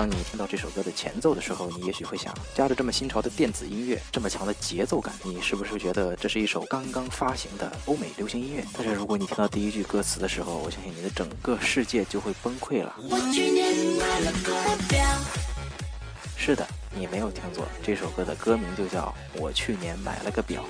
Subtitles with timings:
[0.00, 8.64] 当你听到这首歌的前奏的时候，你也许会想，加着这么新潮的电子音乐，这么强的节奏感，你是不是觉得这是一首刚刚发行的欧美流行音乐？
[8.72, 12.96] 但是如果你听到第一句歌词的时候，我相信你的整个世界就会崩溃了。
[13.10, 14.54] 我去年买了个
[14.88, 15.06] 表。
[16.34, 20.62] 是的，你没有听错，这首歌的歌名就叫《我去年买了个表》。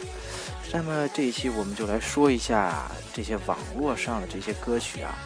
[0.72, 5.16] 那么这一期我们就来说一下这些网络上的这些歌曲啊。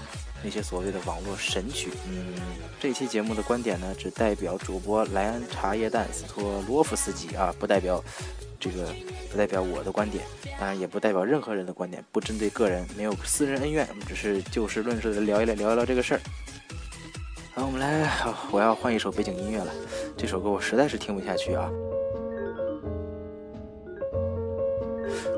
[0.44, 2.34] 那些所谓的网络神曲，嗯，
[2.78, 8.04] 这期节目的观点呢，只代表主播莱恩茶叶蛋斯托罗夫斯基啊，不代表
[8.60, 8.94] 这个，
[9.30, 10.22] 不代表我的观点，
[10.60, 16.20] 当然也不代表任何人的观点，不针对个人，没有私人恩怨，我们只是就事论事的聊一聊，聊一聊这个事儿。
[17.54, 18.06] 好，我们来，
[18.50, 19.72] 我要换一首背景音乐了，
[20.14, 21.70] 这首歌我实在是听不下去啊。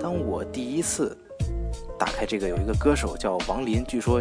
[0.00, 1.16] 当我第一次
[1.96, 4.20] 打开这个，有一个歌手叫王林，据说。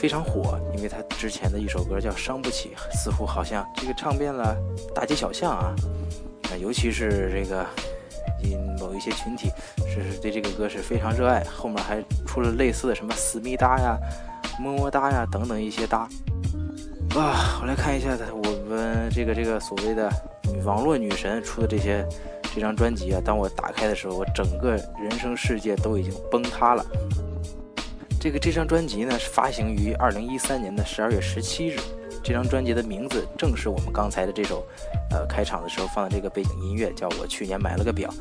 [0.00, 4.56] 非常火，因为他之前的一首歌叫《伤不起》，似乎好像这个唱遍了
[4.94, 5.74] 大街小巷啊，
[6.44, 7.66] 啊，尤其是这个，
[8.42, 9.50] 因某一些群体
[9.86, 13.98] 是对这个歌是非常热爱，后面还出了类似的什么思密达呀、
[14.58, 16.08] 么么哒呀等等一些哒。
[17.14, 20.10] 啊，我来看一下我们这个这个所谓的
[20.64, 22.08] 网络女神出的这些
[22.54, 26.82] 这张专辑啊，当我打开的时候，我整个人生世界都已经崩塌了。
[28.20, 31.80] 这个这张专辑呢是发行于二零一三年的十二月十七日。
[32.22, 34.62] 这张专辑的名字正是我们刚才的这首，
[35.10, 38.12] 呃，开场的时候放的这个背景音乐，叫我去年买了个表。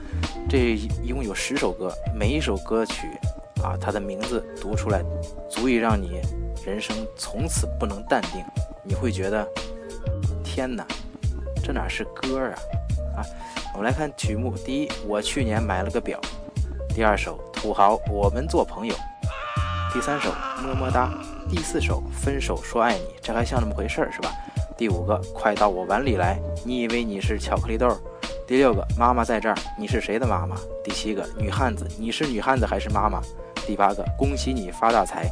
[0.47, 3.07] 这一共有十首歌，每一首歌曲
[3.61, 5.03] 啊，它的名字读出来，
[5.49, 6.21] 足以让你
[6.65, 8.41] 人生从此不能淡定。
[8.85, 9.45] 你会觉得，
[10.45, 10.87] 天哪，
[11.61, 12.55] 这哪是歌啊？
[13.17, 13.25] 啊，
[13.73, 16.17] 我们来看曲目：第一，我去年买了个表；
[16.95, 18.95] 第二首，土豪，我们做朋友。
[19.91, 21.11] 第三首么么哒，
[21.49, 24.31] 第四首分手说爱你，这还像那么回事儿是吧？
[24.77, 27.89] 第五个快到我碗里来，你以为你是巧克力豆？
[28.47, 30.55] 第六个妈妈在这儿，你是谁的妈妈？
[30.83, 33.19] 第七个女汉子，你是女汉子还是妈妈？
[33.65, 35.27] 第八个恭喜你发大财。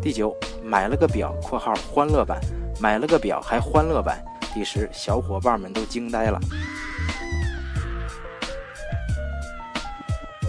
[0.00, 2.40] 第九买了个表（括号欢乐版），
[2.80, 4.24] 买了个表还欢乐版。
[4.54, 6.40] 第十小伙伴们都惊呆了。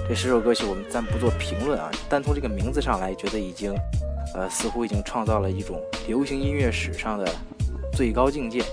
[0.09, 3.71] 这十首歌曲我们暂不做评论啊，单从这个名字上来，觉得已经，
[4.33, 7.31] 呃，似乎已经创造了一种流行音乐史上的
[7.93, 8.63] 最高境界。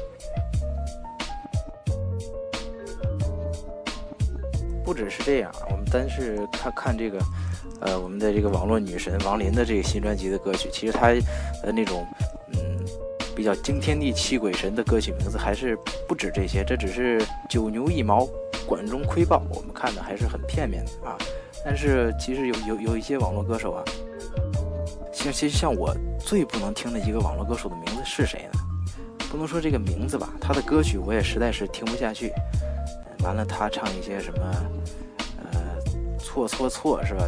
[4.82, 7.19] 不只是这样，我们单是看看这个，
[7.82, 11.08] 呃，我们的这个网络女神王林的这个新专辑的歌曲，其实她，
[11.62, 12.06] 呃，那种，
[13.36, 18.26] 比较惊天地泣鬼神的歌曲名字还是不止这些，这只是九牛一毛。
[18.66, 21.16] 管中窥豹，我们看的还是很片面的啊。
[21.64, 23.84] 但是其实有有有一些网络歌手啊，
[25.12, 28.58] 像其实像我最不能听的一个网络歌手的名字是谁呢？
[29.30, 32.32] 不能说这个名字吧，他的歌曲我也实在是听不下去。
[33.20, 34.41] 完了，他唱一些什么，
[35.53, 37.24] 呃，错错错是吧？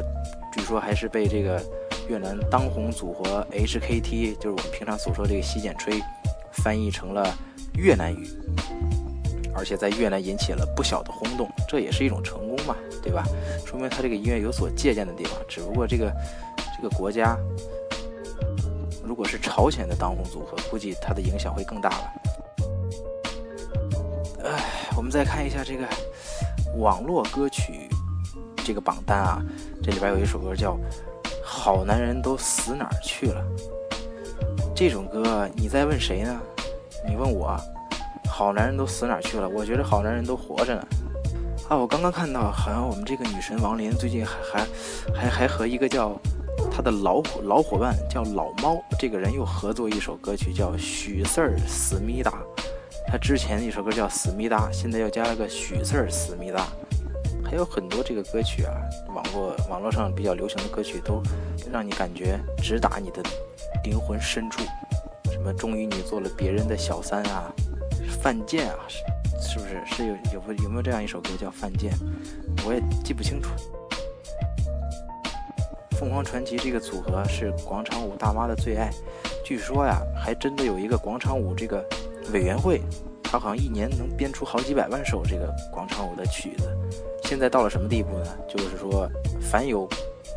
[0.53, 1.63] 据说还是被这个
[2.09, 6.03] 越南当红组合 HKT，就是我们平常所说这个洗剪吹，
[6.53, 7.27] 翻译成了
[7.75, 8.29] 越南语。
[9.55, 13.25] 而且在越南引起了不小的轰动，这也是一种成功嘛，对吧？
[13.67, 15.37] 说明他这个音乐有所借鉴的地方。
[15.49, 16.13] 只不过这个
[16.77, 17.37] 这个国家，
[19.03, 22.13] 如果是朝鲜的当红组合，估计它的影响会更大了。
[24.45, 24.63] 哎，
[24.97, 25.85] 我们再看一下这个
[26.77, 27.89] 网络歌曲
[28.65, 29.43] 这个榜单啊，
[29.83, 30.75] 这里边有一首歌叫
[31.69, 33.45] 《好男人都死哪儿去了》。
[34.75, 36.41] 这种歌你在问谁呢？
[37.07, 37.55] 你问我。
[38.27, 39.47] 好男人都死哪儿去了？
[39.47, 40.83] 我觉得好男人都活着呢。
[41.69, 44.67] 啊，我刚刚看到，好像我们这个女神王林最近还还
[45.15, 46.19] 还还和一个叫
[46.73, 52.33] 她的老老伙伴叫老猫这个人又合作一首歌曲，叫许四儿思密达。
[53.09, 56.67] 他之前一首歌叫思密达，现在又加了个许四儿思密达。
[57.51, 58.77] 还有很多这个歌曲啊，
[59.15, 61.23] 网络网络上比较流行的歌曲，都
[61.73, 63.23] 让你感觉直达你的
[63.85, 64.63] 灵魂深处。
[65.33, 65.51] 什么？
[65.55, 67.51] 终于你做了别人的小三啊！
[68.21, 68.99] 犯贱啊，是
[69.49, 69.83] 是不是？
[69.87, 71.91] 是有有有有没有这样一首歌叫《犯贱》？
[72.67, 73.49] 我也记不清楚。
[75.93, 78.91] 凤凰传奇这个组合是广场舞大妈的最爱，
[79.43, 81.83] 据说呀，还真的有一个广场舞这个
[82.31, 82.83] 委员会，
[83.23, 86.77] 他好像一年能编出好几百万首这个广场舞的曲子。
[87.29, 88.27] 现在到了什么地步呢？
[88.49, 89.07] 就是说，
[89.39, 89.87] 凡有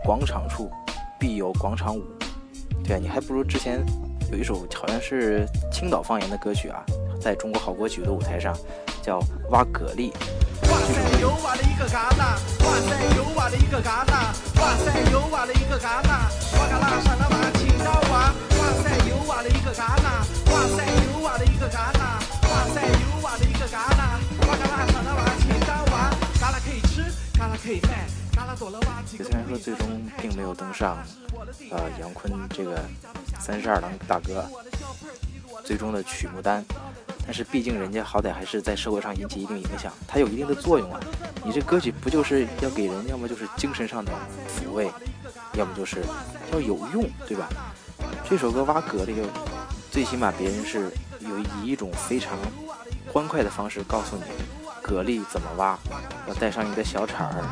[0.03, 0.69] 广场处，
[1.17, 2.03] 必有广场舞。
[2.83, 3.81] 对啊，你还不如之前
[4.29, 6.83] 有一首好像是青岛方言的歌曲啊。
[7.21, 8.53] 在中国好歌曲的舞台上，
[9.01, 9.19] 叫
[9.51, 10.11] 挖蛤蜊。
[10.63, 12.35] 哇塞，又挖了一个旮旯！
[12.65, 14.11] 哇塞，又挖了一个旮旯！
[14.59, 16.10] 哇塞，又挖了一个旮旯！
[29.17, 29.87] 虽然说最终
[30.21, 30.97] 并没有登上，
[31.71, 32.81] 呃，杨坤这个
[33.39, 34.45] 三十二郎大哥
[35.63, 36.65] 最终的曲目单，
[37.25, 40.99] 但是毕竟人家好歹还是在社会上引起一定影响，它有一定的作用啊。
[41.43, 44.11] 你这歌曲不就是要给人，要么就是精神上的
[44.47, 44.91] 抚慰，
[45.53, 46.03] 要么就是
[46.51, 47.47] 要有用，对吧？
[48.29, 49.23] 这首歌挖蛤蜊，
[49.91, 52.37] 最起码别人是有以一种非常
[53.11, 54.23] 欢快的方式告诉你
[54.81, 55.77] 蛤蜊怎么挖，
[56.27, 57.43] 要带上你的小铲儿，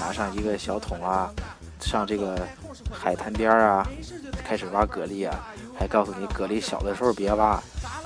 [0.00, 1.30] 拿上一个小桶啊，
[1.80, 2.38] 上这个
[2.90, 3.86] 海滩边儿啊，
[4.44, 5.38] 开始挖蛤蜊啊，
[5.78, 7.60] 还告诉你蛤蜊小的时候别挖，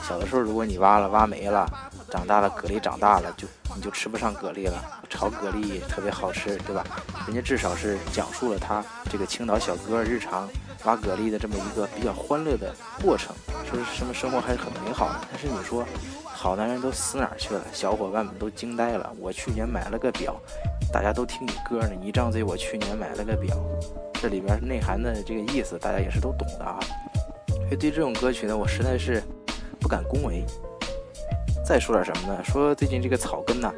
[0.07, 1.67] 小的时候如果你挖了挖没了，
[2.11, 6.85] 长大了蛤蜊长大了就你就吃不上蛤蜊了，炒蛤蜊特别好吃，对吧？
[7.27, 10.49] 人家至少是讲述了他这个青岛小哥日常。
[10.85, 13.33] 挖蛤蜊的这么一个比较欢乐的过程，
[13.71, 15.21] 说是什么生活还是很美好的。
[15.31, 15.87] 但是你说，
[16.43, 17.63] 好男人都死哪儿去了？
[17.73, 19.09] 小伙伴们都惊呆了。
[19.21, 20.35] 我去年买了个表，
[20.93, 21.93] 大家都听你歌呢。
[22.03, 23.57] 你张嘴，我去年买了个表，
[24.15, 26.81] 这里边内涵的这个意思，大家也是都懂的啊。
[27.47, 29.23] 所以对这种歌曲呢，我实在是
[29.79, 30.45] 不敢恭维。
[31.65, 32.43] 再说点什么呢？
[32.43, 33.73] 说最近这个草根呐，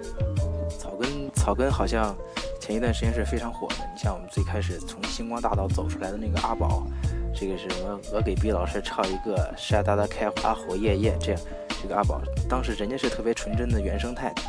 [0.79, 2.17] 草根草根好像。
[2.59, 6.87] 前一段时间是非常火的，你像我们最开始从星光大道走出来的那个阿宝，
[7.35, 8.01] 这个是什么？
[8.11, 11.41] 我给毕老师唱一个“沙哒哒开花火叶叶”，这样，
[11.85, 14.43] 这个阿宝当时人家是特别纯真的原生态的。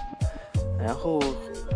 [0.79, 1.19] 然后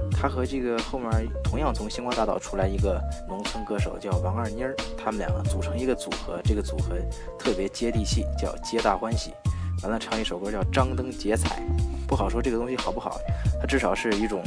[0.10, 6.96] 他和这个后面同样从星光大道出来一个农村歌手叫王二妮儿，他们两个组成一个组合，这个组合
[7.38, 9.34] 特别接地气，叫“皆大欢喜”。
[9.84, 11.62] 完了唱一首歌叫“张灯结彩”，
[12.08, 13.20] 不好说这个东西好不好，
[13.60, 14.42] 它至少是一种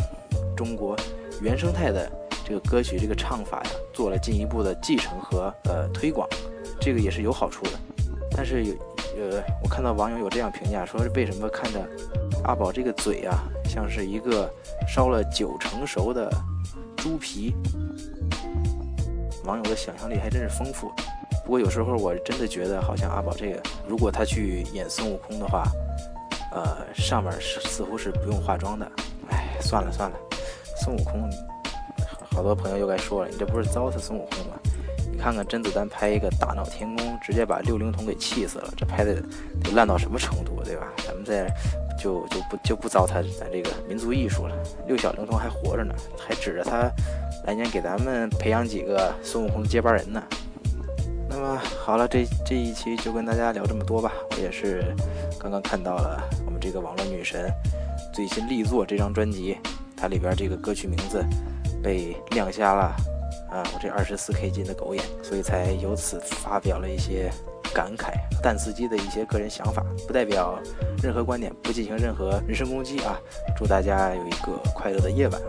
[0.57, 0.97] 中国。
[1.43, 2.11] 原生态的
[2.43, 6.27] 这个歌曲，这个唱法呀，做了进一步的继承和呃推广，
[6.81, 7.71] 这个也是有好处的。
[8.35, 8.75] 但是有
[9.17, 11.87] 呃，我看到网友有这样评价，说为什么看着
[12.45, 14.51] 阿宝这个嘴啊，像是一个
[14.89, 16.31] 烧了九成熟的
[16.97, 17.55] 猪皮。
[19.45, 20.93] 网友的想象力还真是丰富。
[21.45, 25.65] 不过有时候我真的觉得，好像阿宝这个，如果他去演孙悟空的话，
[26.53, 28.91] 呃，上面是似乎是不用化妆的。
[29.29, 30.17] 哎，算了算了。
[30.77, 31.29] 孙悟空，
[32.31, 34.59] 好多朋友又该说了，你这不是糟蹋孙悟空吗？
[35.23, 39.15] 看看甄子丹拍一个大闹天宫，直接把六龄童给气死了，这拍的
[39.63, 40.89] 得烂到什么程度，对吧？
[41.07, 41.47] 咱们再
[41.97, 44.57] 就就不就不糟蹋咱这个民族艺术了。
[44.89, 46.91] 六小龄童还活着呢，还指着他
[47.47, 50.21] 来年给咱们培养几个孙悟空接班人呢。
[51.29, 54.13] 那么好了，这这一期就跟大家聊这么多吧。
[54.33, 54.93] 我也是
[55.39, 57.49] 刚刚看到了我们这个网络女神
[58.13, 59.57] 最新力作这张专辑。
[59.97, 61.25] 它里边这个歌曲名字
[61.81, 62.93] 被亮瞎了
[63.53, 63.63] 啊！
[63.75, 67.31] 我这二十四 K 金的狗眼，所以才由此发表了一些
[67.75, 70.59] 感慨，淡司机的一些个人想法，不代表
[71.03, 73.21] 任何观点，不进行任何人身攻击啊！
[73.57, 75.41] 祝大家有一个快乐的夜晚。